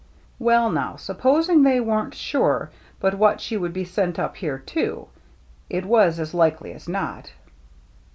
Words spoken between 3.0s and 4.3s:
what she would be sent